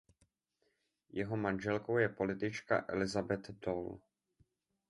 Jeho 1.09 1.37
manželkou 1.37 1.97
je 1.97 2.09
politička 2.09 2.85
Elizabeth 2.87 3.51
Dole. 3.51 3.97